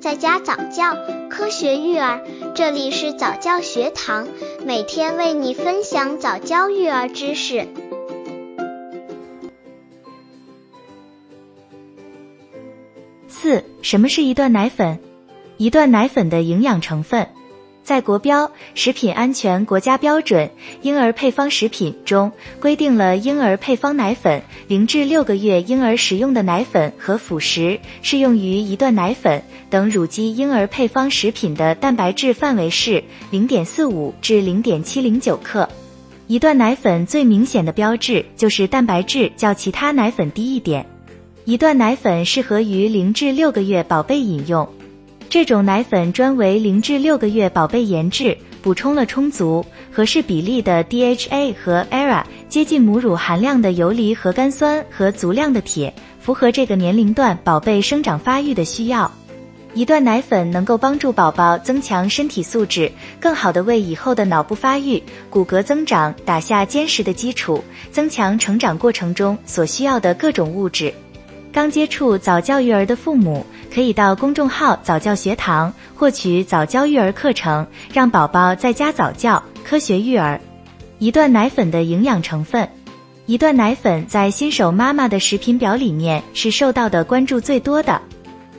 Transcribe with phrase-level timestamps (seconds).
[0.00, 0.96] 在家早教，
[1.28, 2.22] 科学育儿，
[2.54, 4.28] 这里是早教学堂，
[4.64, 7.66] 每天为你分享早教育儿知识。
[13.26, 15.00] 四，什么是一段奶粉？
[15.56, 17.28] 一段奶粉的营养成分。
[17.88, 20.48] 在国标《食品安全国家标准·
[20.82, 22.30] 婴儿配方食品》中
[22.60, 35.66] 规定了婴儿配方奶粉零至六个月婴儿食用的奶粉和辅食适用于一段奶粉等乳基婴儿配方食品的蛋白质范围是零点四五至零点七零九克。
[36.26, 40.84] 一段奶粉最明显的标志就是蛋白质较其他奶粉低一点。
[41.46, 44.68] 一段奶粉适合于零至六个月宝贝饮用。
[45.30, 59.10] 这种奶粉专为零至六个月宝贝研制，补充了充足、合适比例的 DHA 和 ERA，接近母乳含量的游离核苷酸和足量的铁，符合这个年龄段宝贝生长发育的需要。
[59.74, 70.90] 一段奶粉能够帮助宝宝增强身体素质，更好的为以后的脑部发育、骨骼增长打下坚实的基础，增强成长过程中所需要的各种物质。
[71.52, 73.44] 刚接触早教育儿的父母。
[73.72, 80.40] 可以到公众号早教学堂获取早教育儿课程，让宝宝在家早教，科学育儿。
[80.98, 82.68] 一段奶粉的营养成分，
[83.26, 88.00] 一段奶粉在新手妈妈的食品表里面是受到的关注最多的，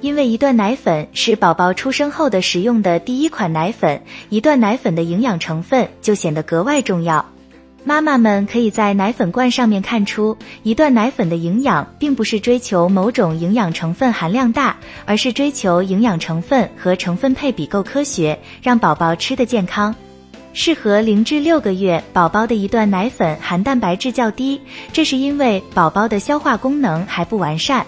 [0.00, 7.24] 因为一段奶粉是宝宝出生后的使用的第一款奶粉，一段奶粉的营养成分就显得格外重要。
[7.88, 19.94] 妈妈们可以在奶粉罐上面看出，一段奶粉的营养并不是追求某种营养成分含量大，而是追求营养成分和成分配比够科学，让宝宝吃得健康。
[20.52, 24.60] 适合零至六个月宝宝的一段奶粉含蛋白质较低，
[24.92, 27.86] 这是因为宝宝的消化功能还不完善。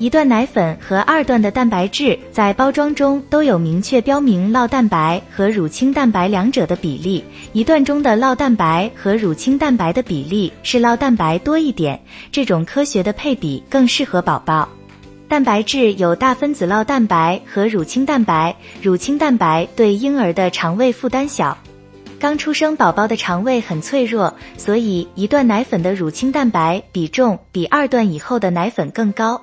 [0.00, 7.22] 一段奶粉和二段的蛋白质在包装中都有明确标明酪蛋白和乳清蛋白两者的比例。
[7.52, 12.00] 一段中的酪蛋白和乳清蛋白的比例是酪蛋白多一点，
[12.32, 14.66] 这种科学的配比更适合宝宝。
[15.28, 21.58] 蛋白质有大分子酪蛋白和乳清蛋白，乳清蛋白对婴儿的肠胃负担小。
[22.18, 29.42] 刚出生宝宝的肠胃很脆弱，所以一段奶粉的乳清蛋白比重比二段以后的奶粉更高。